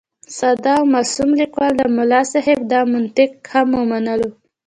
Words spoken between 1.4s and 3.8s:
کلیوال د ملا صاحب دا منطق هم